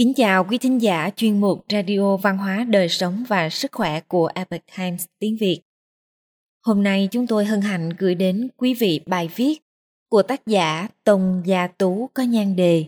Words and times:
Kính 0.00 0.14
chào 0.14 0.44
quý 0.44 0.58
thính 0.58 0.82
giả 0.82 1.10
chuyên 1.16 1.40
mục 1.40 1.64
Radio 1.72 2.16
Văn 2.16 2.38
hóa 2.38 2.64
Đời 2.68 2.88
sống 2.88 3.24
và 3.28 3.50
Sức 3.50 3.72
khỏe 3.72 4.00
của 4.00 4.30
Epoch 4.34 4.60
Times 4.76 5.04
tiếng 5.18 5.36
Việt. 5.36 5.60
Hôm 6.66 6.82
nay 6.82 7.08
chúng 7.10 7.26
tôi 7.26 7.44
hân 7.44 7.60
hạnh 7.60 7.90
gửi 7.98 8.14
đến 8.14 8.48
quý 8.56 8.74
vị 8.74 9.00
bài 9.06 9.30
viết 9.36 9.60
của 10.10 10.22
tác 10.22 10.46
giả 10.46 10.88
Tông 11.04 11.42
Gia 11.46 11.66
Tú 11.66 12.10
có 12.14 12.22
nhan 12.22 12.56
đề 12.56 12.84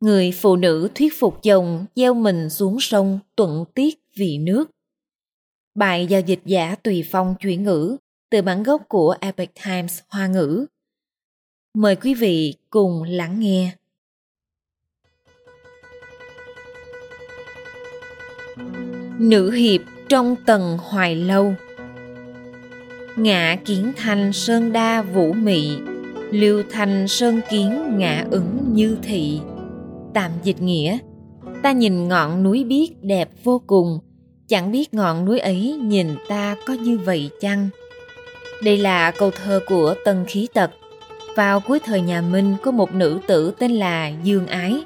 Người 0.00 0.32
phụ 0.32 0.56
nữ 0.56 0.90
thuyết 0.94 1.12
phục 1.18 1.42
chồng 1.42 1.86
gieo 1.94 2.14
mình 2.14 2.50
xuống 2.50 2.80
sông 2.80 3.18
tuận 3.36 3.64
tiết 3.74 3.98
vì 4.16 4.38
nước. 4.38 4.70
Bài 5.74 6.06
giao 6.10 6.20
dịch 6.20 6.40
giả 6.44 6.74
tùy 6.74 7.04
phong 7.10 7.34
chuyển 7.40 7.62
ngữ 7.62 7.96
từ 8.30 8.42
bản 8.42 8.62
gốc 8.62 8.82
của 8.88 9.16
Epoch 9.20 9.54
Times 9.64 10.00
Hoa 10.08 10.26
ngữ. 10.26 10.66
Mời 11.74 11.96
quý 11.96 12.14
vị 12.14 12.54
cùng 12.70 13.02
lắng 13.02 13.40
nghe. 13.40 13.72
Nữ 19.18 19.50
hiệp 19.50 19.80
trong 20.08 20.36
tầng 20.46 20.78
hoài 20.80 21.16
lâu. 21.16 21.54
Ngã 23.16 23.56
kiến 23.64 23.92
thanh 23.96 24.32
sơn 24.32 24.72
đa 24.72 25.02
vũ 25.02 25.32
mị, 25.32 25.76
Lưu 26.30 26.62
thanh 26.70 27.08
sơn 27.08 27.40
kiến 27.50 27.98
ngã 27.98 28.24
ứng 28.30 28.58
như 28.72 28.96
thị. 29.02 29.40
Tạm 30.14 30.30
dịch 30.42 30.62
nghĩa, 30.62 30.98
Ta 31.62 31.72
nhìn 31.72 32.08
ngọn 32.08 32.42
núi 32.42 32.64
biết 32.64 33.02
đẹp 33.02 33.28
vô 33.44 33.62
cùng, 33.66 33.98
Chẳng 34.48 34.72
biết 34.72 34.94
ngọn 34.94 35.24
núi 35.24 35.38
ấy 35.38 35.78
nhìn 35.82 36.14
ta 36.28 36.56
có 36.66 36.72
như 36.72 36.98
vậy 36.98 37.30
chăng? 37.40 37.68
Đây 38.62 38.78
là 38.78 39.10
câu 39.10 39.30
thơ 39.30 39.60
của 39.66 39.94
Tân 40.04 40.24
Khí 40.28 40.48
Tật. 40.54 40.70
Vào 41.34 41.60
cuối 41.60 41.78
thời 41.80 42.00
nhà 42.00 42.20
Minh 42.20 42.56
có 42.62 42.70
một 42.70 42.94
nữ 42.94 43.18
tử 43.26 43.52
tên 43.58 43.72
là 43.72 44.12
Dương 44.22 44.46
Ái 44.46 44.82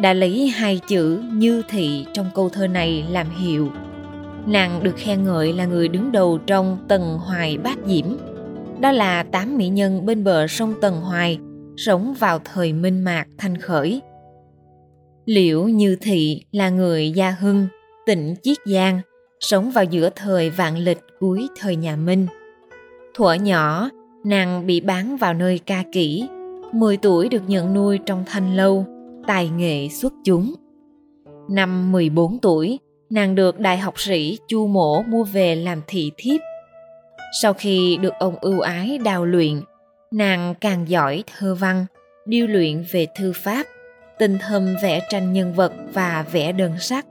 đã 0.00 0.12
lấy 0.12 0.48
hai 0.48 0.80
chữ 0.88 1.22
như 1.32 1.62
thị 1.68 2.06
trong 2.14 2.30
câu 2.34 2.48
thơ 2.48 2.66
này 2.66 3.04
làm 3.10 3.30
hiệu. 3.30 3.68
Nàng 4.46 4.82
được 4.82 4.94
khen 4.96 5.24
ngợi 5.24 5.52
là 5.52 5.66
người 5.66 5.88
đứng 5.88 6.12
đầu 6.12 6.38
trong 6.46 6.78
Tần 6.88 7.18
Hoài 7.18 7.58
Bát 7.58 7.78
Diễm. 7.86 8.06
Đó 8.80 8.92
là 8.92 9.22
tám 9.22 9.58
mỹ 9.58 9.68
nhân 9.68 10.06
bên 10.06 10.24
bờ 10.24 10.46
sông 10.46 10.74
Tần 10.80 11.00
Hoài, 11.00 11.38
sống 11.76 12.14
vào 12.18 12.38
thời 12.38 12.72
minh 12.72 13.04
mạc 13.04 13.26
thanh 13.38 13.56
khởi. 13.56 14.00
Liễu 15.24 15.64
Như 15.64 15.96
Thị 16.00 16.44
là 16.52 16.70
người 16.70 17.10
Gia 17.10 17.30
Hưng, 17.30 17.66
tỉnh 18.06 18.34
Chiết 18.42 18.58
Giang, 18.66 19.00
sống 19.40 19.70
vào 19.70 19.84
giữa 19.84 20.10
thời 20.16 20.50
vạn 20.50 20.78
lịch 20.78 21.00
cuối 21.20 21.48
thời 21.60 21.76
nhà 21.76 21.96
Minh. 21.96 22.26
Thuở 23.14 23.34
nhỏ, 23.34 23.90
nàng 24.24 24.66
bị 24.66 24.80
bán 24.80 25.16
vào 25.16 25.34
nơi 25.34 25.58
ca 25.58 25.84
kỹ, 25.92 26.28
10 26.72 26.96
tuổi 26.96 27.28
được 27.28 27.42
nhận 27.48 27.74
nuôi 27.74 27.98
trong 28.06 28.24
thanh 28.26 28.56
lâu, 28.56 28.86
tài 29.30 29.48
nghệ 29.48 29.88
xuất 29.88 30.12
chúng. 30.24 30.54
Năm 31.50 31.92
14 31.92 32.38
tuổi, 32.38 32.78
nàng 33.10 33.34
được 33.34 33.58
đại 33.58 33.78
học 33.78 34.00
sĩ 34.00 34.38
Chu 34.48 34.66
Mổ 34.66 35.02
mua 35.02 35.24
về 35.24 35.56
làm 35.56 35.82
thị 35.86 36.12
thiếp. 36.16 36.40
Sau 37.42 37.52
khi 37.52 37.98
được 38.00 38.12
ông 38.18 38.36
ưu 38.40 38.60
ái 38.60 38.98
đào 38.98 39.24
luyện, 39.24 39.60
nàng 40.10 40.54
càng 40.60 40.88
giỏi 40.88 41.24
thơ 41.36 41.54
văn, 41.54 41.86
điêu 42.26 42.46
luyện 42.46 42.84
về 42.90 43.06
thư 43.16 43.32
pháp, 43.36 43.66
tinh 44.18 44.38
thâm 44.40 44.76
vẽ 44.82 45.00
tranh 45.10 45.32
nhân 45.32 45.54
vật 45.54 45.72
và 45.92 46.24
vẽ 46.32 46.52
đơn 46.52 46.72
sắc. 46.80 47.06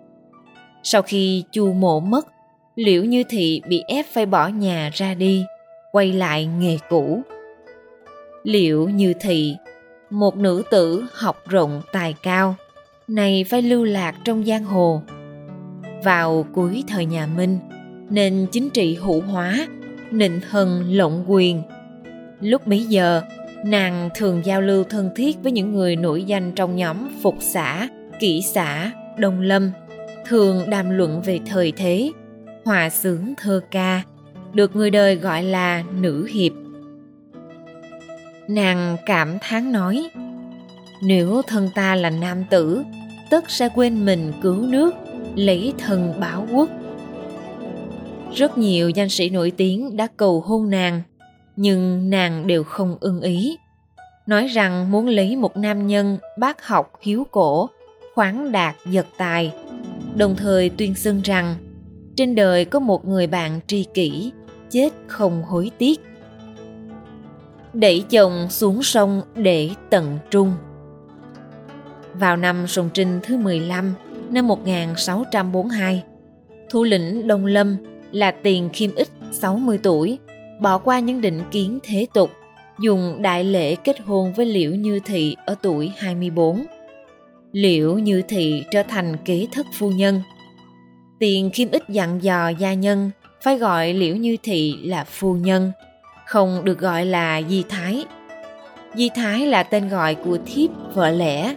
Sau 0.84 1.02
khi 1.02 1.44
Chu 1.52 1.74
Mổ 1.74 2.00
mất, 2.00 2.28
Liễu 2.76 3.04
Như 3.04 3.24
Thị 3.30 3.62
bị 3.68 3.84
ép 3.88 4.06
phải 4.14 4.26
bỏ 4.26 4.48
nhà 4.48 4.90
ra 4.94 5.14
đi, 5.14 5.46
quay 5.92 6.14
lại 6.14 6.46
nghề 6.46 6.78
cũ. 6.90 7.22
Liễu 8.44 8.90
Như 8.90 9.14
Thị 9.20 9.56
một 10.10 10.38
nữ 10.38 10.64
tử 10.72 11.04
học 11.14 11.44
rộng 11.48 11.82
tài 11.92 12.16
cao, 12.24 12.56
này 13.08 13.46
phải 13.50 13.62
lưu 13.62 13.84
lạc 13.84 14.16
trong 14.26 14.46
giang 14.46 14.64
hồ. 14.64 15.02
Vào 16.04 16.46
cuối 16.54 16.84
thời 16.88 17.06
nhà 17.06 17.26
minh 17.26 17.60
nên 18.10 18.48
chính 18.52 18.70
trị 18.70 18.96
hữu 18.96 19.22
hóa, 19.22 19.68
nịnh 20.12 20.40
thần 20.52 20.94
lộng 20.94 21.24
quyền. 21.28 21.62
Lúc 22.42 22.68
bấy 22.68 22.84
giờ, 22.84 23.22
nàng 23.66 24.10
thường 24.16 24.42
giao 24.46 24.62
lưu 24.62 24.84
thân 24.84 25.10
thiết 25.16 25.38
với 25.44 25.52
những 25.52 25.72
người 25.76 25.96
nổi 25.96 26.24
danh 26.24 26.52
trong 26.52 26.76
nhóm 26.76 27.10
phục 27.24 27.36
xã 27.40 27.90
kỹ 28.20 28.42
xã 28.42 28.92
đông 29.18 29.42
lâm, 29.42 29.72
thường 30.28 30.70
đàm 30.70 30.90
luận 30.90 31.22
về 31.22 31.40
thời 31.46 31.74
thế, 31.78 32.12
hòa 32.66 32.90
xướng 32.90 33.34
thơ 33.38 33.62
ca, 33.72 34.02
được 34.54 34.76
người 34.76 34.90
đời 34.90 35.16
gọi 35.16 35.44
là 35.44 35.84
nữ 36.02 36.26
hiệp 36.26 36.52
nàng 38.50 38.98
cảm 39.06 39.38
thán 39.42 39.72
nói, 39.72 40.10
nếu 41.02 41.42
thân 41.48 41.70
ta 41.76 41.96
là 41.96 42.10
nam 42.10 42.44
tử, 42.50 42.84
tất 43.30 43.50
sẽ 43.50 43.70
quên 43.76 44.06
mình 44.06 44.32
cứu 44.42 44.56
nước, 44.62 44.96
lấy 45.36 45.74
thần 45.78 46.14
bảo 46.20 46.48
quốc. 46.52 46.70
Rất 48.36 48.58
nhiều 48.58 48.90
danh 48.90 49.10
sĩ 49.10 49.30
nổi 49.30 49.52
tiếng 49.58 49.98
đã 49.98 50.08
cầu 50.18 50.42
hôn 50.42 50.70
nàng, 50.70 51.02
nhưng 51.56 52.10
nàng 52.10 52.48
đều 52.48 52.64
không 52.64 52.98
ưng 53.00 53.22
ý. 53.22 53.58
Nói 54.28 54.48
rằng 54.48 54.92
muốn 54.92 55.08
lấy 55.08 55.36
một 55.36 55.58
nam 55.58 55.88
nhân 55.88 56.18
bác 56.38 56.68
học 56.68 56.94
hiếu 57.02 57.24
cổ, 57.32 57.70
khoáng 58.16 58.52
đạt 58.52 58.76
giật 58.86 59.08
tài, 59.18 59.54
đồng 60.16 60.36
thời 60.36 60.70
tuyên 60.70 60.96
xưng 60.96 61.22
rằng 61.22 61.56
trên 62.16 62.36
đời 62.36 62.66
có 62.66 62.80
một 62.80 63.08
người 63.08 63.28
bạn 63.28 63.60
tri 63.68 63.86
kỷ, 63.94 64.32
chết 64.70 64.90
không 65.08 65.44
hối 65.44 65.72
tiếc 65.78 66.09
đẩy 67.74 68.04
chồng 68.10 68.48
xuống 68.50 68.84
sông 68.84 69.22
để 69.36 69.70
tận 69.90 70.20
trung. 70.32 70.54
Vào 72.14 72.38
năm 72.38 72.68
Sùng 72.68 72.90
Trinh 72.94 73.20
thứ 73.24 73.38
15 73.38 73.94
năm 74.30 74.48
1642, 74.48 76.04
thủ 76.70 76.84
lĩnh 76.84 77.28
Đông 77.28 77.46
Lâm 77.46 77.78
là 78.12 78.32
Tiền 78.32 78.70
Khiêm 78.74 78.96
Ích 78.96 79.10
60 79.32 79.80
tuổi, 79.84 80.18
bỏ 80.60 80.78
qua 80.78 81.00
những 81.00 81.22
định 81.22 81.42
kiến 81.52 81.80
thế 81.84 82.08
tục, 82.14 82.32
dùng 82.80 83.22
đại 83.22 83.44
lễ 83.44 83.76
kết 83.76 84.00
hôn 84.00 84.34
với 84.34 84.46
Liễu 84.46 84.72
Như 84.72 85.00
Thị 85.06 85.36
ở 85.46 85.56
tuổi 85.62 85.92
24. 85.98 86.66
Liễu 87.52 87.98
Như 87.98 88.22
Thị 88.28 88.64
trở 88.72 88.84
thành 88.84 89.18
kế 89.26 89.48
thất 89.52 89.66
phu 89.74 89.92
nhân. 89.92 90.22
Tiền 91.20 91.50
Khiêm 91.54 91.72
Ích 91.72 91.84
dặn 91.90 92.24
dò 92.24 92.50
gia 92.50 92.74
nhân 92.74 93.12
phải 93.42 93.58
gọi 93.58 93.94
Liễu 93.94 94.16
Như 94.16 94.38
Thị 94.44 94.76
là 94.84 95.04
phu 95.04 95.34
nhân– 95.34 95.72
không 96.30 96.66
được 96.66 96.80
gọi 96.80 97.06
là 97.06 97.42
Di 97.50 97.64
Thái. 97.70 98.06
Di 98.96 99.10
Thái 99.16 99.48
là 99.48 99.64
tên 99.64 99.90
gọi 99.90 100.16
của 100.16 100.38
thiếp 100.46 100.70
vợ 100.94 101.10
lẽ. 101.10 101.56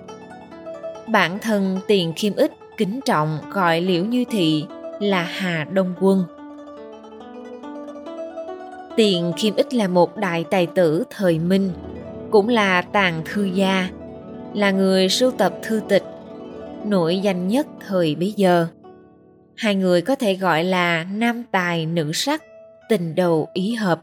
Bản 1.07 1.39
thân 1.39 1.79
Tiền 1.87 2.13
Khiêm 2.17 2.35
Ích 2.35 2.53
kính 2.77 3.01
trọng 3.05 3.39
gọi 3.53 3.81
Liễu 3.81 4.05
Như 4.05 4.25
Thị 4.31 4.65
là 5.01 5.23
Hà 5.23 5.65
Đông 5.65 5.95
Quân. 6.01 6.25
Tiền 8.97 9.33
Khiêm 9.37 9.57
Ích 9.57 9.75
là 9.75 9.89
một 9.89 10.17
đại 10.17 10.45
tài 10.51 10.67
tử 10.67 11.05
thời 11.11 11.39
Minh, 11.39 11.71
cũng 12.31 12.49
là 12.49 12.83
tàng 12.83 13.23
thư 13.25 13.45
gia, 13.45 13.89
là 14.55 14.71
người 14.71 15.09
sưu 15.09 15.31
tập 15.31 15.55
thư 15.63 15.81
tịch, 15.89 16.05
nổi 16.85 17.19
danh 17.19 17.49
nhất 17.49 17.67
thời 17.89 18.15
bấy 18.15 18.35
giờ. 18.37 18.67
Hai 19.57 19.75
người 19.75 20.03
có 20.03 20.15
thể 20.15 20.35
gọi 20.35 20.65
là 20.65 21.07
nam 21.13 21.43
tài 21.51 21.87
nữ 21.87 22.13
sắc, 22.15 22.43
tình 22.89 23.15
đầu 23.15 23.49
ý 23.55 23.75
hợp. 23.75 24.03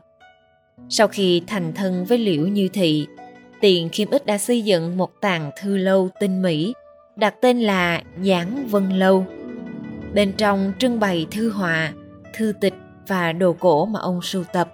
Sau 0.90 1.07
khi 1.07 1.41
thành 1.47 1.73
thân 1.73 2.06
với 2.06 2.17
Liễu 2.17 2.47
Như 2.47 2.67
Thị, 2.73 3.07
Tiền 3.62 3.90
Khiêm 3.90 4.09
Ích 4.09 4.25
đã 4.25 4.38
xây 4.38 4.62
dựng 4.62 4.97
một 4.97 5.22
tàng 5.22 5.51
thư 5.62 5.78
lâu 5.78 6.09
tinh 6.19 6.41
mỹ, 6.41 6.73
đặt 7.16 7.35
tên 7.41 7.59
là 7.59 8.01
Giảng 8.23 8.67
Vân 8.67 8.89
Lâu. 8.89 9.25
Bên 10.13 10.34
trong 10.38 10.73
trưng 10.79 11.00
bày 11.00 11.28
thư 11.31 11.50
họa, 11.50 11.94
thư 12.34 12.53
tịch 12.62 12.73
và 13.07 13.31
đồ 13.31 13.53
cổ 13.53 13.85
mà 13.85 14.00
ông 14.00 14.22
sưu 14.22 14.44
tập. 14.53 14.69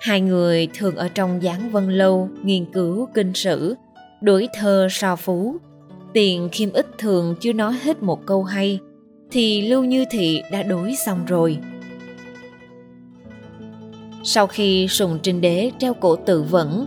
Hai 0.00 0.20
người 0.20 0.68
thường 0.74 0.96
ở 0.96 1.08
trong 1.08 1.40
Giảng 1.42 1.70
Vân 1.70 1.90
Lâu 1.90 2.28
nghiên 2.42 2.72
cứu 2.72 3.08
kinh 3.14 3.34
sử, 3.34 3.74
đuổi 4.20 4.48
thơ 4.54 4.88
so 4.90 5.16
phú. 5.16 5.56
Tiền 6.12 6.48
Khiêm 6.52 6.72
Ích 6.72 6.86
thường 6.98 7.34
chưa 7.40 7.52
nói 7.52 7.74
hết 7.82 8.02
một 8.02 8.26
câu 8.26 8.44
hay, 8.44 8.78
thì 9.30 9.68
Lưu 9.68 9.84
Như 9.84 10.04
Thị 10.10 10.42
đã 10.52 10.62
đối 10.62 10.94
xong 11.06 11.24
rồi. 11.26 11.58
Sau 14.24 14.46
khi 14.46 14.88
Sùng 14.88 15.18
Trinh 15.22 15.40
Đế 15.40 15.70
treo 15.78 15.94
cổ 15.94 16.16
tự 16.16 16.42
vẫn, 16.42 16.86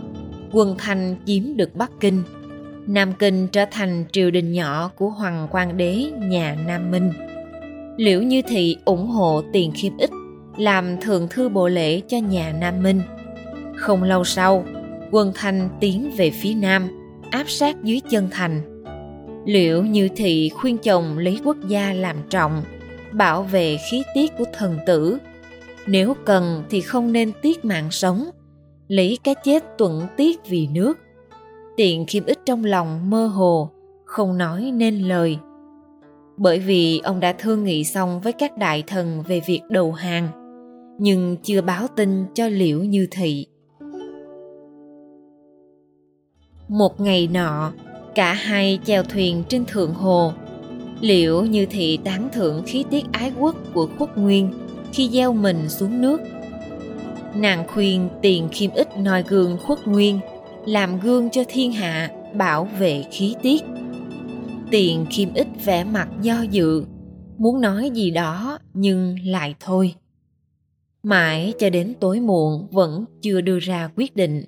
quân 0.52 0.74
Thanh 0.78 1.16
chiếm 1.26 1.56
được 1.56 1.74
Bắc 1.74 1.90
Kinh. 2.00 2.22
Nam 2.86 3.12
Kinh 3.18 3.48
trở 3.48 3.64
thành 3.70 4.04
triều 4.12 4.30
đình 4.30 4.52
nhỏ 4.52 4.90
của 4.96 5.08
Hoàng 5.08 5.48
Quang 5.50 5.76
Đế 5.76 6.04
nhà 6.18 6.56
Nam 6.66 6.90
Minh. 6.90 7.12
Liễu 7.96 8.22
Như 8.22 8.42
Thị 8.48 8.76
ủng 8.84 9.06
hộ 9.06 9.42
tiền 9.52 9.72
khiêm 9.74 9.96
ích 9.98 10.10
làm 10.56 11.00
thượng 11.00 11.28
thư 11.28 11.48
bộ 11.48 11.68
lễ 11.68 12.00
cho 12.00 12.18
nhà 12.18 12.54
Nam 12.60 12.82
Minh. 12.82 13.00
Không 13.76 14.02
lâu 14.02 14.24
sau, 14.24 14.64
quân 15.10 15.32
Thanh 15.34 15.68
tiến 15.80 16.10
về 16.16 16.30
phía 16.30 16.54
Nam, 16.54 16.88
áp 17.30 17.50
sát 17.50 17.84
dưới 17.84 18.00
chân 18.10 18.28
thành. 18.30 18.84
Liễu 19.46 19.82
Như 19.82 20.08
Thị 20.16 20.48
khuyên 20.48 20.78
chồng 20.78 21.18
lấy 21.18 21.38
quốc 21.44 21.56
gia 21.68 21.92
làm 21.92 22.16
trọng, 22.30 22.62
bảo 23.12 23.42
vệ 23.42 23.76
khí 23.90 24.02
tiết 24.14 24.32
của 24.38 24.44
thần 24.52 24.78
tử 24.86 25.18
nếu 25.86 26.14
cần 26.24 26.62
thì 26.70 26.80
không 26.80 27.12
nên 27.12 27.32
tiếc 27.42 27.64
mạng 27.64 27.90
sống 27.90 28.24
lấy 28.88 29.18
cái 29.24 29.34
chết 29.44 29.64
tuận 29.78 30.06
tiếc 30.16 30.40
vì 30.48 30.66
nước 30.66 30.98
tiện 31.76 32.06
khiêm 32.06 32.24
ích 32.24 32.38
trong 32.44 32.64
lòng 32.64 33.10
mơ 33.10 33.26
hồ 33.26 33.70
không 34.04 34.38
nói 34.38 34.70
nên 34.74 34.98
lời. 34.98 35.38
Bởi 36.36 36.58
vì 36.58 36.98
ông 36.98 37.20
đã 37.20 37.32
thương 37.32 37.64
nghị 37.64 37.84
xong 37.84 38.20
với 38.20 38.32
các 38.32 38.58
đại 38.58 38.82
thần 38.86 39.22
về 39.26 39.40
việc 39.46 39.60
đầu 39.70 39.92
hàng, 39.92 40.28
nhưng 40.98 41.36
chưa 41.42 41.60
báo 41.60 41.86
tin 41.96 42.24
cho 42.34 42.48
Liễu 42.48 42.80
Như 42.80 43.06
Thị. 43.10 43.46
Một 46.68 47.00
ngày 47.00 47.28
nọ, 47.32 47.72
cả 48.14 48.32
hai 48.32 48.78
chèo 48.84 49.02
thuyền 49.02 49.42
trên 49.48 49.64
thượng 49.64 49.94
hồ. 49.94 50.32
Liễu 51.00 51.42
Như 51.42 51.66
Thị 51.66 51.98
tán 52.04 52.28
thưởng 52.32 52.62
khí 52.66 52.84
tiết 52.90 53.04
ái 53.12 53.32
quốc 53.38 53.56
của 53.74 53.88
khuất 53.98 54.18
nguyên 54.18 54.50
khi 54.96 55.08
gieo 55.12 55.32
mình 55.32 55.68
xuống 55.68 56.00
nước. 56.00 56.20
Nàng 57.34 57.66
khuyên 57.68 58.08
tiền 58.22 58.48
khiêm 58.52 58.70
ích 58.70 58.88
noi 58.98 59.24
gương 59.28 59.58
khuất 59.62 59.86
nguyên, 59.86 60.18
làm 60.66 61.00
gương 61.00 61.30
cho 61.30 61.42
thiên 61.48 61.72
hạ 61.72 62.10
bảo 62.34 62.68
vệ 62.78 63.04
khí 63.10 63.34
tiết. 63.42 63.62
Tiền 64.70 65.06
khiêm 65.10 65.34
ích 65.34 65.46
vẻ 65.64 65.84
mặt 65.84 66.08
do 66.22 66.42
dự 66.42 66.84
muốn 67.38 67.60
nói 67.60 67.90
gì 67.90 68.10
đó 68.10 68.58
nhưng 68.74 69.16
lại 69.24 69.54
thôi. 69.60 69.94
Mãi 71.02 71.52
cho 71.58 71.70
đến 71.70 71.94
tối 72.00 72.20
muộn 72.20 72.66
vẫn 72.70 73.04
chưa 73.22 73.40
đưa 73.40 73.58
ra 73.58 73.90
quyết 73.96 74.16
định. 74.16 74.44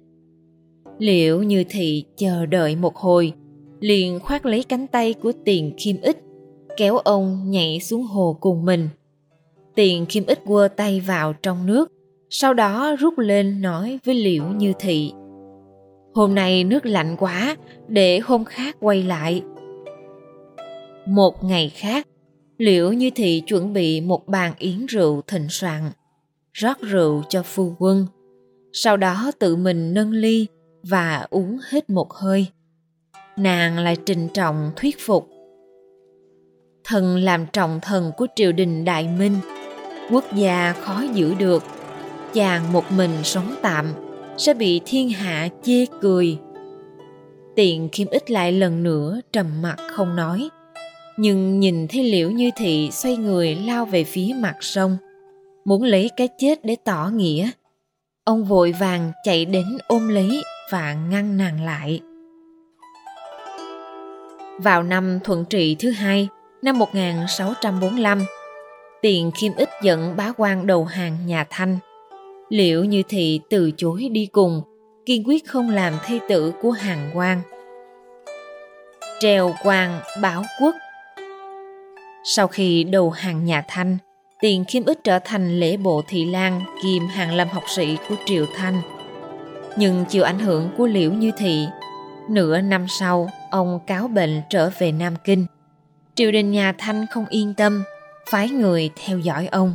Liệu 0.99 1.43
như 1.43 1.65
thị 1.69 2.05
chờ 2.17 2.47
đợi 2.47 2.77
một 2.77 2.97
hồi 2.97 3.33
liền 3.81 4.21
khoác 4.21 4.47
lấy 4.47 4.63
cánh 4.63 4.87
tay 4.87 5.15
của 5.15 5.33
tiền 5.45 5.73
khiêm 5.79 6.01
ích 6.01 6.19
kéo 6.77 6.99
ông 6.99 7.51
nhảy 7.51 7.81
xuống 7.81 8.03
hồ 8.03 8.37
cùng 8.41 8.65
mình 8.65 8.89
tiền 9.79 10.07
kim 10.07 10.27
ích 10.27 10.41
quơ 10.45 10.69
tay 10.77 11.01
vào 11.01 11.33
trong 11.33 11.67
nước, 11.67 11.93
sau 12.31 12.55
đó 12.55 12.97
rút 12.99 13.19
lên 13.19 13.63
nói 13.63 13.99
với 14.05 14.15
liễu 14.15 14.45
như 14.45 14.73
thị, 14.79 15.13
hôm 16.15 16.35
nay 16.35 16.65
nước 16.65 16.87
lạnh 16.87 17.17
quá, 17.19 17.57
để 17.89 18.19
hôm 18.19 18.45
khác 18.45 18.77
quay 18.81 19.03
lại. 19.03 19.43
Một 21.07 21.45
ngày 21.45 21.69
khác, 21.69 22.07
liễu 22.57 22.93
như 22.93 23.11
thị 23.15 23.43
chuẩn 23.47 23.73
bị 23.73 24.01
một 24.01 24.27
bàn 24.27 24.53
yến 24.59 24.87
rượu 24.87 25.23
thịnh 25.27 25.49
soạn, 25.49 25.91
rót 26.53 26.81
rượu 26.81 27.23
cho 27.29 27.43
phu 27.43 27.75
quân. 27.79 28.07
Sau 28.73 28.97
đó 28.97 29.31
tự 29.39 29.57
mình 29.57 29.95
nâng 29.95 30.11
ly 30.11 30.47
và 30.83 31.27
uống 31.31 31.59
hết 31.71 31.91
một 31.91 32.13
hơi. 32.13 32.47
Nàng 33.37 33.79
lại 33.79 33.97
trình 34.07 34.29
trọng 34.35 34.71
thuyết 34.77 34.97
phục. 35.07 35.29
Thần 36.85 37.17
làm 37.17 37.47
trọng 37.53 37.81
thần 37.83 38.13
của 38.17 38.27
triều 38.37 38.53
đình 38.53 38.85
đại 38.85 39.09
minh 39.19 39.35
quốc 40.11 40.25
gia 40.35 40.73
khó 40.73 41.05
giữ 41.15 41.35
được. 41.35 41.65
Chàng 42.33 42.73
một 42.73 42.93
mình 42.93 43.11
sống 43.23 43.55
tạm, 43.63 43.87
sẽ 44.37 44.55
bị 44.55 44.81
thiên 44.87 45.11
hạ 45.11 45.49
chê 45.63 45.85
cười. 46.01 46.39
Tiện 47.57 47.89
khiêm 47.93 48.09
ít 48.09 48.31
lại 48.31 48.53
lần 48.53 48.83
nữa 48.83 49.21
trầm 49.33 49.63
mặt 49.63 49.77
không 49.93 50.17
nói, 50.17 50.49
nhưng 51.17 51.61
nhìn 51.61 51.89
thấy 51.89 52.03
liễu 52.03 52.31
như 52.31 52.51
thị 52.57 52.89
xoay 52.93 53.17
người 53.17 53.55
lao 53.55 53.85
về 53.85 54.05
phía 54.05 54.35
mặt 54.39 54.57
sông, 54.61 54.97
muốn 55.65 55.83
lấy 55.83 56.11
cái 56.17 56.29
chết 56.39 56.65
để 56.65 56.77
tỏ 56.85 57.11
nghĩa, 57.15 57.51
ông 58.25 58.45
vội 58.45 58.75
vàng 58.81 59.13
chạy 59.25 59.45
đến 59.45 59.79
ôm 59.89 60.09
lấy 60.09 60.43
và 60.71 60.95
ngăn 60.95 61.37
nàng 61.37 61.65
lại. 61.65 62.01
Vào 64.59 64.83
năm 64.83 65.19
thuận 65.25 65.45
trị 65.45 65.77
thứ 65.79 65.91
hai, 65.91 66.29
năm 66.63 66.79
1645 66.79 68.25
tiền 69.03 69.31
khiêm 69.35 69.55
ích 69.55 69.71
dẫn 69.83 70.17
bá 70.17 70.33
quan 70.37 70.67
đầu 70.67 70.85
hàng 70.85 71.17
nhà 71.27 71.47
thanh. 71.51 71.79
Liệu 72.49 72.85
như 72.85 73.03
thị 73.09 73.41
từ 73.51 73.71
chối 73.77 74.09
đi 74.13 74.27
cùng, 74.27 74.63
kiên 75.07 75.29
quyết 75.29 75.47
không 75.49 75.71
làm 75.71 75.95
thê 76.05 76.21
tử 76.29 76.53
của 76.63 76.71
hàng 76.71 77.11
quan. 77.15 77.41
Treo 79.21 79.55
quan 79.65 80.01
báo 80.23 80.43
quốc. 80.61 80.75
Sau 82.25 82.47
khi 82.47 82.85
đầu 82.85 83.11
hàng 83.11 83.45
nhà 83.45 83.65
thanh, 83.69 83.99
tiền 84.41 84.65
khiêm 84.69 84.85
ích 84.85 84.99
trở 85.05 85.19
thành 85.19 85.61
lễ 85.61 85.77
bộ 85.77 86.03
thị 86.09 86.25
lan 86.25 86.61
kiêm 86.83 87.07
hàng 87.07 87.35
lâm 87.35 87.49
học 87.49 87.65
sĩ 87.69 87.97
của 88.09 88.15
triều 88.27 88.47
thanh. 88.57 88.81
Nhưng 89.77 90.05
chịu 90.09 90.23
ảnh 90.23 90.39
hưởng 90.39 90.71
của 90.77 90.87
liễu 90.87 91.13
như 91.13 91.31
thị, 91.39 91.67
nửa 92.31 92.61
năm 92.61 92.87
sau, 92.89 93.31
ông 93.51 93.81
cáo 93.87 94.09
bệnh 94.09 94.43
trở 94.51 94.71
về 94.79 94.93
nam 94.93 95.15
kinh. 95.25 95.47
Triều 96.15 96.33
đình 96.33 96.51
nhà 96.51 96.73
thanh 96.79 97.07
không 97.11 97.27
yên 97.31 97.55
tâm 97.55 97.85
phái 98.31 98.51
người 98.51 98.91
theo 99.05 99.19
dõi 99.19 99.47
ông 99.47 99.75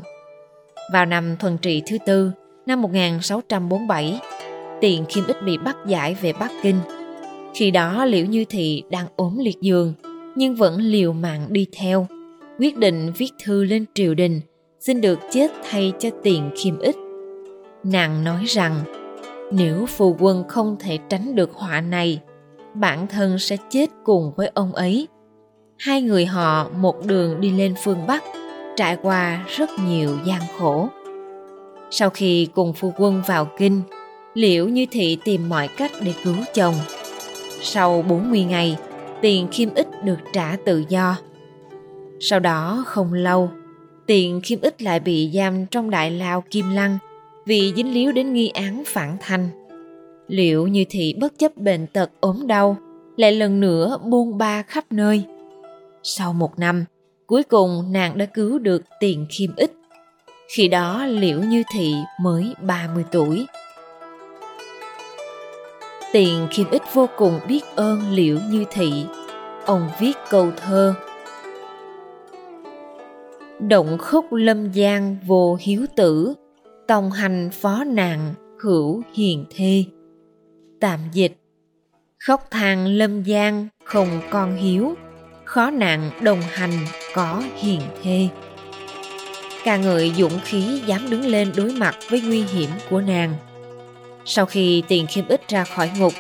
vào 0.94 1.06
năm 1.06 1.36
thuần 1.40 1.58
trị 1.58 1.82
thứ 1.86 1.98
tư 2.06 2.32
năm 2.66 2.82
1647, 2.82 4.20
Tiền 4.82 5.06
Khiêm 5.10 5.28
Ích 5.28 5.38
bị 5.46 5.58
bắt 5.58 5.78
giải 5.88 6.16
về 6.22 6.34
Bắc 6.34 6.52
Kinh. 6.64 6.76
Khi 7.54 7.72
đó 7.72 8.06
Liễu 8.06 8.26
Như 8.26 8.46
Thị 8.50 8.84
đang 8.90 9.08
ốm 9.16 9.38
liệt 9.38 9.62
giường, 9.62 9.94
nhưng 10.36 10.56
vẫn 10.56 10.82
liều 10.82 11.14
mạng 11.14 11.46
đi 11.50 11.68
theo, 11.78 12.08
quyết 12.60 12.78
định 12.78 13.12
viết 13.18 13.30
thư 13.44 13.64
lên 13.64 13.86
triều 13.94 14.14
đình, 14.14 14.42
xin 14.80 15.02
được 15.02 15.20
chết 15.32 15.52
thay 15.70 15.94
cho 16.00 16.10
Tiền 16.24 16.50
Khiêm 16.58 16.80
Ích. 16.80 16.96
Nàng 17.84 18.24
nói 18.24 18.44
rằng, 18.48 18.80
nếu 19.52 19.86
phù 19.86 20.16
quân 20.20 20.44
không 20.48 20.76
thể 20.80 20.98
tránh 21.10 21.36
được 21.36 21.54
họa 21.54 21.82
này, 21.82 22.20
bản 22.74 23.08
thân 23.08 23.40
sẽ 23.40 23.58
chết 23.70 23.90
cùng 24.04 24.32
với 24.36 24.52
ông 24.54 24.74
ấy. 24.74 25.08
Hai 25.80 26.02
người 26.02 26.26
họ 26.26 26.70
một 26.70 27.06
đường 27.06 27.42
đi 27.42 27.52
lên 27.52 27.76
phương 27.84 28.08
Bắc, 28.08 28.24
trải 28.78 28.98
qua 29.02 29.46
rất 29.48 29.70
nhiều 29.88 30.18
gian 30.26 30.42
khổ. 30.60 30.90
Sau 31.92 32.10
khi 32.10 32.48
cùng 32.54 32.74
phu 32.74 32.94
quân 32.98 33.22
vào 33.28 33.48
kinh, 33.58 33.82
Liễu 34.34 34.68
Như 34.68 34.86
Thị 34.92 35.18
tìm 35.24 35.50
mọi 35.50 35.68
cách 35.68 35.92
để 36.02 36.14
cứu 36.24 36.36
chồng. 36.54 36.76
Sau 37.62 38.02
40 38.02 38.44
ngày, 38.44 38.78
tiền 39.22 39.48
khiêm 39.52 39.74
ích 39.76 39.88
được 40.04 40.20
trả 40.34 40.58
tự 40.66 40.84
do. 40.90 41.18
Sau 42.20 42.40
đó 42.40 42.84
không 42.88 43.14
lâu, 43.14 43.50
tiền 44.06 44.42
khiêm 44.44 44.62
ích 44.62 44.82
lại 44.82 45.00
bị 45.00 45.32
giam 45.34 45.66
trong 45.66 45.90
đại 45.90 46.12
lao 46.12 46.44
Kim 46.52 46.70
Lăng 46.70 46.98
vì 47.46 47.74
dính 47.76 47.94
líu 47.94 48.12
đến 48.12 48.34
nghi 48.34 48.50
án 48.50 48.84
phản 48.86 49.18
thanh. 49.20 49.50
Liệu 50.28 50.68
như 50.68 50.86
thị 50.90 51.16
bất 51.20 51.40
chấp 51.40 51.58
bệnh 51.58 51.88
tật 51.88 52.12
ốm 52.20 52.48
đau, 52.48 52.78
lại 53.18 53.32
lần 53.32 53.60
nữa 53.60 53.98
buôn 54.04 54.38
ba 54.38 54.62
khắp 54.62 54.86
nơi. 54.90 55.24
Sau 56.04 56.34
một 56.34 56.60
năm, 56.60 56.86
cuối 57.28 57.44
cùng 57.44 57.92
nàng 57.92 58.18
đã 58.18 58.26
cứu 58.26 58.60
được 58.60 58.84
tiền 59.00 59.26
khiêm 59.30 59.56
ích 59.56 59.72
khi 60.56 60.68
đó 60.68 61.06
Liễu 61.06 61.40
Như 61.40 61.64
Thị 61.74 61.94
mới 62.20 62.56
30 62.62 63.06
tuổi. 63.12 63.46
Tiền 66.14 66.48
Khiêm 66.52 66.70
Ích 66.70 66.82
vô 66.94 67.10
cùng 67.18 67.40
biết 67.48 67.62
ơn 67.76 68.12
Liễu 68.12 68.38
Như 68.50 68.66
Thị. 68.72 69.06
Ông 69.66 69.90
viết 70.00 70.14
câu 70.30 70.52
thơ 70.58 70.94
Động 73.60 73.98
khúc 74.00 74.26
lâm 74.34 74.74
giang 74.74 75.18
vô 75.28 75.58
hiếu 75.62 75.86
tử, 75.96 76.34
tòng 76.88 77.12
hành 77.12 77.50
phó 77.54 77.84
nàng 77.84 78.34
hữu 78.64 79.02
hiền 79.14 79.46
thê. 79.56 79.84
Tạm 80.80 81.00
dịch 81.14 81.38
Khóc 82.20 82.48
than 82.52 82.88
lâm 82.88 83.26
giang 83.26 83.68
không 83.84 84.22
con 84.30 84.56
hiếu, 84.56 84.94
khó 85.46 85.70
nạn 85.70 86.12
đồng 86.22 86.42
hành 86.42 86.86
có 87.14 87.44
hiền 87.62 87.82
thê 88.04 88.30
ca 89.64 89.78
ngợi 89.78 90.14
dũng 90.18 90.40
khí 90.46 90.82
dám 90.86 91.10
đứng 91.10 91.26
lên 91.26 91.52
đối 91.56 91.72
mặt 91.72 91.96
với 92.10 92.22
nguy 92.22 92.44
hiểm 92.44 92.70
của 92.90 93.02
nàng. 93.02 93.34
Sau 94.26 94.46
khi 94.46 94.84
tiền 94.88 95.08
khiêm 95.08 95.28
ích 95.28 95.48
ra 95.48 95.64
khỏi 95.64 95.92
ngục, 95.98 96.14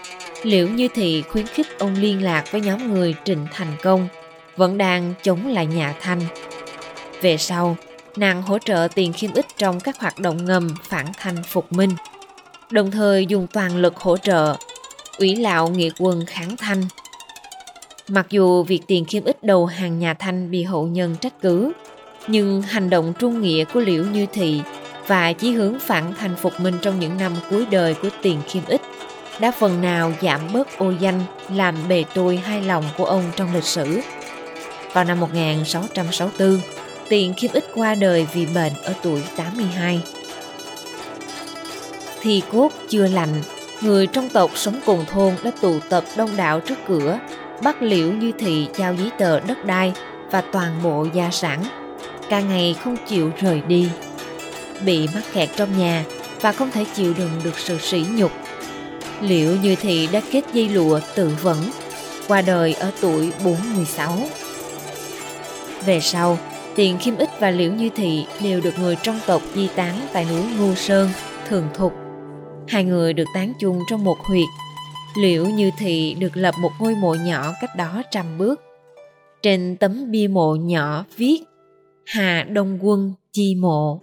Liễu 0.43 0.67
Như 0.67 0.87
Thị 0.93 1.21
khuyến 1.21 1.47
khích 1.47 1.79
ông 1.79 1.95
liên 1.95 2.23
lạc 2.23 2.51
với 2.51 2.61
nhóm 2.61 2.93
người 2.93 3.15
Trịnh 3.23 3.47
Thành 3.51 3.75
Công, 3.83 4.07
vẫn 4.57 4.77
đang 4.77 5.13
chống 5.23 5.47
lại 5.47 5.65
nhà 5.65 5.95
Thanh. 6.01 6.21
Về 7.21 7.37
sau, 7.37 7.77
nàng 8.15 8.41
hỗ 8.41 8.59
trợ 8.59 8.87
tiền 8.95 9.13
khiêm 9.13 9.33
ích 9.33 9.45
trong 9.57 9.79
các 9.79 9.99
hoạt 9.99 10.19
động 10.19 10.45
ngầm 10.45 10.75
phản 10.83 11.05
thanh 11.17 11.43
phục 11.43 11.73
minh, 11.73 11.91
đồng 12.71 12.91
thời 12.91 13.25
dùng 13.25 13.47
toàn 13.47 13.77
lực 13.77 13.97
hỗ 13.97 14.17
trợ 14.17 14.55
ủy 15.17 15.35
lạo 15.35 15.69
nghĩa 15.69 15.89
quân 15.99 16.25
kháng 16.27 16.57
thanh. 16.57 16.83
Mặc 18.07 18.27
dù 18.29 18.63
việc 18.63 18.81
tiền 18.87 19.05
khiêm 19.05 19.23
ít 19.23 19.43
đầu 19.43 19.65
hàng 19.65 19.99
nhà 19.99 20.13
Thanh 20.13 20.51
bị 20.51 20.63
hậu 20.63 20.87
nhân 20.87 21.15
trách 21.21 21.33
cứ, 21.41 21.71
nhưng 22.27 22.61
hành 22.61 22.89
động 22.89 23.13
trung 23.19 23.41
nghĩa 23.41 23.63
của 23.73 23.79
liễu 23.79 24.03
như 24.03 24.25
thị 24.33 24.61
và 25.07 25.33
chí 25.33 25.51
hướng 25.51 25.79
phản 25.79 26.13
thành 26.13 26.35
phục 26.35 26.59
minh 26.59 26.75
trong 26.81 26.99
những 26.99 27.17
năm 27.17 27.33
cuối 27.49 27.65
đời 27.71 27.93
của 27.93 28.09
tiền 28.21 28.39
khiêm 28.47 28.65
ích 28.65 28.81
đã 29.39 29.51
phần 29.51 29.81
nào 29.81 30.13
giảm 30.21 30.39
bớt 30.53 30.77
ô 30.77 30.91
danh 30.99 31.19
làm 31.49 31.75
bề 31.89 32.03
tôi 32.13 32.37
hai 32.37 32.61
lòng 32.61 32.83
của 32.97 33.05
ông 33.05 33.23
trong 33.35 33.53
lịch 33.53 33.63
sử. 33.63 33.99
Vào 34.93 35.03
năm 35.03 35.19
1664, 35.19 36.59
tiền 37.09 37.33
khiêm 37.37 37.51
ích 37.51 37.65
qua 37.75 37.95
đời 37.95 38.27
vì 38.33 38.45
bệnh 38.45 38.73
ở 38.83 38.93
tuổi 39.03 39.23
82. 39.35 40.01
Thì 42.21 42.41
cốt 42.51 42.71
chưa 42.89 43.07
lành, 43.07 43.41
người 43.81 44.07
trong 44.07 44.29
tộc 44.29 44.51
sống 44.55 44.79
cùng 44.85 45.05
thôn 45.11 45.33
đã 45.43 45.51
tụ 45.61 45.79
tập 45.89 46.03
đông 46.17 46.37
đảo 46.37 46.59
trước 46.59 46.77
cửa, 46.87 47.19
bắt 47.63 47.81
liễu 47.81 48.11
như 48.11 48.31
thị 48.39 48.67
giao 48.75 48.93
giấy 48.93 49.11
tờ 49.17 49.39
đất 49.39 49.65
đai 49.65 49.93
và 50.31 50.41
toàn 50.41 50.83
bộ 50.83 51.07
gia 51.13 51.29
sản 51.29 51.63
cả 52.29 52.41
ngày 52.41 52.75
không 52.83 52.97
chịu 53.07 53.31
rời 53.41 53.61
đi 53.67 53.89
bị 54.85 55.07
mắc 55.13 55.23
kẹt 55.33 55.49
trong 55.55 55.77
nhà 55.77 56.05
và 56.41 56.51
không 56.51 56.71
thể 56.71 56.85
chịu 56.93 57.13
đựng 57.17 57.31
được 57.43 57.59
sự 57.59 57.77
sỉ 57.77 58.05
nhục 58.11 58.31
liệu 59.21 59.55
như 59.55 59.75
thị 59.75 60.09
đã 60.11 60.21
kết 60.31 60.43
dây 60.53 60.69
lụa 60.69 60.99
tự 61.15 61.31
vẫn 61.41 61.57
qua 62.27 62.41
đời 62.41 62.73
ở 62.73 62.91
tuổi 63.01 63.31
46. 63.43 64.17
Về 65.85 65.99
sau, 65.99 66.37
Tiền 66.75 66.97
Khiêm 66.99 67.17
Ích 67.17 67.29
và 67.39 67.51
Liễu 67.51 67.71
Như 67.71 67.89
Thị 67.95 68.25
đều 68.43 68.61
được 68.61 68.79
người 68.79 68.95
trong 69.03 69.19
tộc 69.27 69.41
di 69.55 69.67
tán 69.75 70.07
tại 70.13 70.25
núi 70.29 70.43
Ngô 70.59 70.75
Sơn, 70.75 71.09
Thường 71.49 71.69
Thục. 71.73 71.93
Hai 72.67 72.83
người 72.83 73.13
được 73.13 73.27
tán 73.35 73.53
chung 73.59 73.79
trong 73.89 74.03
một 74.03 74.17
huyệt. 74.19 74.47
Liễu 75.17 75.45
Như 75.45 75.71
Thị 75.77 76.15
được 76.19 76.37
lập 76.37 76.55
một 76.59 76.71
ngôi 76.79 76.95
mộ 76.95 77.15
nhỏ 77.15 77.53
cách 77.61 77.75
đó 77.77 78.01
trăm 78.11 78.37
bước. 78.37 78.61
Trên 79.41 79.77
tấm 79.79 80.11
bia 80.11 80.27
mộ 80.27 80.55
nhỏ 80.55 81.05
viết 81.17 81.39
Hà 82.05 82.43
Đông 82.43 82.79
Quân 82.81 83.13
Chi 83.31 83.55
Mộ. 83.55 84.01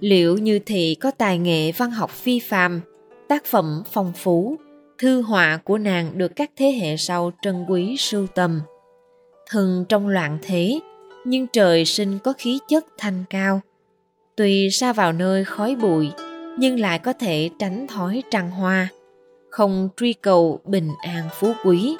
Liễu 0.00 0.36
Như 0.36 0.58
Thị 0.58 0.94
có 0.94 1.10
tài 1.10 1.38
nghệ 1.38 1.72
văn 1.72 1.90
học 1.90 2.10
phi 2.10 2.38
phàm, 2.38 2.80
tác 3.28 3.44
phẩm 3.44 3.82
phong 3.92 4.12
phú, 4.16 4.56
thư 4.98 5.22
họa 5.22 5.56
của 5.64 5.78
nàng 5.78 6.18
được 6.18 6.36
các 6.36 6.50
thế 6.56 6.66
hệ 6.66 6.96
sau 6.96 7.32
trân 7.42 7.64
quý 7.68 7.96
sưu 7.96 8.26
tầm. 8.26 8.60
Thân 9.50 9.84
trong 9.88 10.08
loạn 10.08 10.38
thế, 10.42 10.80
nhưng 11.24 11.46
trời 11.52 11.84
sinh 11.84 12.18
có 12.18 12.32
khí 12.38 12.58
chất 12.68 12.86
thanh 12.98 13.24
cao. 13.30 13.60
tùy 14.36 14.70
xa 14.70 14.92
vào 14.92 15.12
nơi 15.12 15.44
khói 15.44 15.76
bụi, 15.76 16.10
nhưng 16.58 16.80
lại 16.80 16.98
có 16.98 17.12
thể 17.12 17.50
tránh 17.58 17.86
thói 17.86 18.22
trăng 18.30 18.50
hoa, 18.50 18.88
không 19.50 19.88
truy 19.96 20.12
cầu 20.12 20.60
bình 20.64 20.88
an 21.02 21.28
phú 21.40 21.52
quý. 21.64 21.96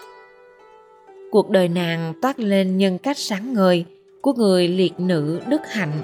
Cuộc 1.30 1.50
đời 1.50 1.68
nàng 1.68 2.14
toát 2.22 2.40
lên 2.40 2.78
nhân 2.78 2.98
cách 2.98 3.18
sáng 3.18 3.52
ngời 3.54 3.84
của 4.20 4.32
người 4.32 4.68
liệt 4.68 5.00
nữ 5.00 5.40
đức 5.48 5.60
hạnh. 5.68 6.02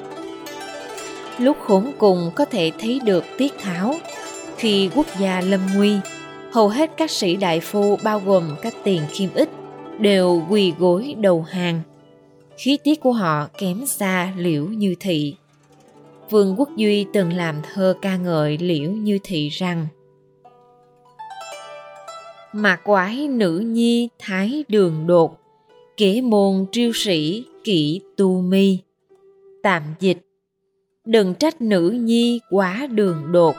Lúc 1.38 1.56
khốn 1.60 1.92
cùng 1.98 2.30
có 2.34 2.44
thể 2.44 2.70
thấy 2.78 3.00
được 3.04 3.24
tiết 3.38 3.52
tháo, 3.58 3.94
khi 4.56 4.90
quốc 4.94 5.06
gia 5.18 5.40
lâm 5.40 5.60
nguy, 5.76 5.92
hầu 6.52 6.68
hết 6.68 6.90
các 6.96 7.10
sĩ 7.10 7.36
đại 7.36 7.60
phu 7.60 7.96
bao 8.02 8.22
gồm 8.26 8.56
các 8.62 8.74
tiền 8.84 9.02
khiêm 9.10 9.34
ích 9.34 9.48
đều 9.98 10.42
quỳ 10.50 10.72
gối 10.78 11.14
đầu 11.18 11.42
hàng. 11.42 11.80
Khí 12.56 12.78
tiết 12.84 13.00
của 13.00 13.12
họ 13.12 13.48
kém 13.58 13.86
xa 13.86 14.32
liễu 14.36 14.64
như 14.64 14.94
thị. 15.00 15.34
Vương 16.30 16.54
Quốc 16.58 16.68
Duy 16.76 17.06
từng 17.12 17.32
làm 17.32 17.56
thơ 17.62 17.94
ca 18.02 18.16
ngợi 18.16 18.58
liễu 18.58 18.90
như 18.90 19.18
thị 19.24 19.48
rằng 19.48 19.86
Mạc 22.52 22.80
quái 22.84 23.28
nữ 23.28 23.58
nhi 23.58 24.08
thái 24.18 24.64
đường 24.68 25.06
đột, 25.06 25.38
kế 25.96 26.20
môn 26.20 26.66
triêu 26.72 26.92
sĩ 26.94 27.44
kỹ 27.64 28.00
tu 28.16 28.40
mi. 28.40 28.78
Tạm 29.62 29.82
dịch 30.00 30.18
Đừng 31.04 31.34
trách 31.34 31.60
nữ 31.60 31.90
nhi 31.90 32.40
quá 32.50 32.86
đường 32.90 33.32
đột, 33.32 33.56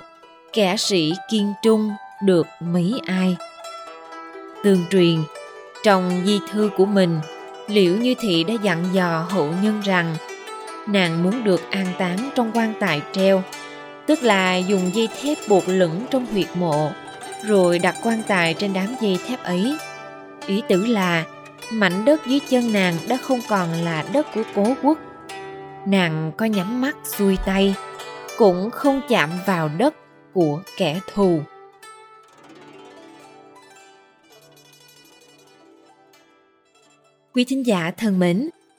kẻ 0.54 0.76
sĩ 0.78 1.14
kiên 1.30 1.54
trung 1.64 1.90
được 2.26 2.48
mấy 2.62 2.94
ai. 3.06 3.36
Tương 4.64 4.84
truyền, 4.90 5.18
trong 5.84 6.22
di 6.26 6.40
thư 6.52 6.70
của 6.78 6.86
mình, 6.86 7.20
Liễu 7.68 7.96
Như 7.98 8.14
Thị 8.20 8.44
đã 8.44 8.54
dặn 8.64 8.86
dò 8.94 9.28
hậu 9.30 9.54
nhân 9.64 9.82
rằng 9.84 10.16
nàng 10.92 11.24
muốn 11.24 11.44
được 11.44 11.72
an 11.72 11.88
táng 11.98 12.30
trong 12.36 12.52
quan 12.54 12.74
tài 12.80 13.02
treo, 13.12 13.44
tức 14.06 14.24
là 14.24 14.58
dùng 14.58 14.92
dây 14.94 15.10
thép 15.22 15.38
buộc 15.48 15.64
lửng 15.68 16.06
trong 16.12 16.26
huyệt 16.26 16.48
mộ, 16.54 16.92
rồi 17.46 17.80
đặt 17.80 17.96
quan 18.04 18.22
tài 18.28 18.54
trên 18.54 18.74
đám 18.74 18.96
dây 19.02 19.18
thép 19.28 19.44
ấy. 19.44 19.78
Ý 20.48 20.62
tử 20.68 20.86
là 20.86 21.26
mảnh 21.72 22.06
đất 22.06 22.22
dưới 22.28 22.40
chân 22.50 22.74
nàng 22.74 22.96
đã 23.08 23.18
không 23.18 23.40
còn 23.50 23.72
là 23.72 24.06
đất 24.14 24.28
của 24.34 24.44
cố 24.56 24.74
quốc. 24.84 24.98
Nàng 25.86 26.32
có 26.38 26.46
nhắm 26.46 26.82
mắt 26.82 26.96
xuôi 27.06 27.38
tay, 27.46 27.76
cũng 28.38 28.70
không 28.72 29.02
chạm 29.10 29.30
vào 29.46 29.70
đất 29.78 29.96
của 30.34 30.62
kẻ 30.78 31.00
thù. 31.14 31.42
Quý 37.34 37.46
thính 37.46 37.66
giả 37.66 37.92
thân 37.98 38.20
mến, 38.20 38.50